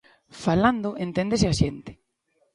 Falando 0.45 0.89
enténdese 1.05 1.45
a 1.49 1.55
xente. 1.61 1.91